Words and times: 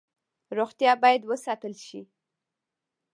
روغتیا 0.57 0.91
باید 1.01 1.21
وساتل 1.31 1.73
شي 1.85 2.01